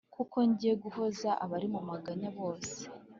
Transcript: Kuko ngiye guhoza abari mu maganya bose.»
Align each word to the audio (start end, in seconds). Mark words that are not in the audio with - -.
Kuko 0.15 0.37
ngiye 0.49 0.73
guhoza 0.83 1.29
abari 1.43 1.67
mu 1.73 1.81
maganya 1.89 2.29
bose.» 2.37 2.77